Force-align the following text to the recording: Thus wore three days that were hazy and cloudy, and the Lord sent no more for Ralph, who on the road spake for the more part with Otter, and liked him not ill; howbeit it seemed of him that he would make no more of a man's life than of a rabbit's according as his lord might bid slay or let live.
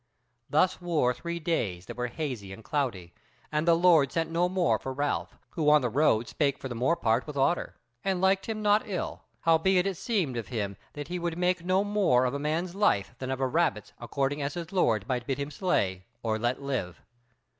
Thus 0.49 0.81
wore 0.81 1.13
three 1.13 1.39
days 1.39 1.85
that 1.85 1.95
were 1.95 2.07
hazy 2.07 2.51
and 2.51 2.63
cloudy, 2.63 3.13
and 3.51 3.67
the 3.67 3.75
Lord 3.75 4.11
sent 4.11 4.31
no 4.31 4.49
more 4.49 4.79
for 4.79 4.91
Ralph, 4.93 5.37
who 5.51 5.69
on 5.69 5.83
the 5.83 5.91
road 5.91 6.27
spake 6.27 6.57
for 6.57 6.67
the 6.67 6.73
more 6.73 6.95
part 6.95 7.27
with 7.27 7.37
Otter, 7.37 7.75
and 8.03 8.19
liked 8.19 8.47
him 8.47 8.63
not 8.63 8.81
ill; 8.89 9.21
howbeit 9.41 9.85
it 9.85 9.97
seemed 9.97 10.37
of 10.37 10.47
him 10.47 10.75
that 10.93 11.09
he 11.09 11.19
would 11.19 11.37
make 11.37 11.63
no 11.63 11.83
more 11.83 12.25
of 12.25 12.33
a 12.33 12.39
man's 12.39 12.73
life 12.73 13.13
than 13.19 13.29
of 13.29 13.39
a 13.39 13.45
rabbit's 13.45 13.93
according 13.99 14.41
as 14.41 14.55
his 14.55 14.71
lord 14.71 15.07
might 15.07 15.27
bid 15.27 15.53
slay 15.53 16.05
or 16.23 16.39
let 16.39 16.59
live. 16.63 16.99